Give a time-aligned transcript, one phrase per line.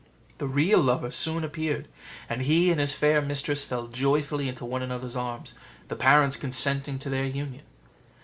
[0.39, 1.87] The real lover soon appeared,
[2.27, 5.53] and he and his fair mistress fell joyfully into one another's arms,
[5.89, 7.61] the parents consenting to their union.